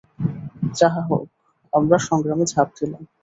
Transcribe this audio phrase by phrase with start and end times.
[0.75, 1.27] যাহা হউক
[1.73, 3.03] আমরা সংগ্রামে ঝাঁপ দিলাম।